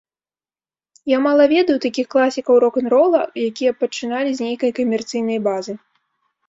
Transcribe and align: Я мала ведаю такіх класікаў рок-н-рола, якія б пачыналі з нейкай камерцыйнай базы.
Я 1.11 1.17
мала 1.25 1.43
ведаю 1.53 1.75
такіх 1.85 2.09
класікаў 2.15 2.55
рок-н-рола, 2.65 3.21
якія 3.49 3.71
б 3.77 3.83
пачыналі 3.83 4.29
з 4.41 4.51
нейкай 4.51 4.71
камерцыйнай 4.83 5.39
базы. 5.53 5.73